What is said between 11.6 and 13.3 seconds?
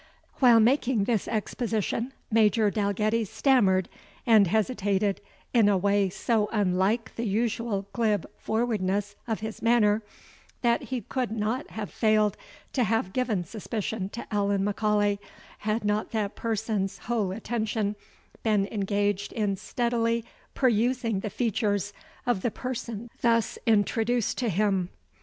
have failed to have